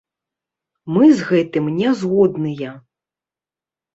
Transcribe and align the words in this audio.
Мы 0.93 1.09
з 1.19 1.27
гэтым 1.31 1.67
не 1.79 1.91
згодныя! 2.01 2.71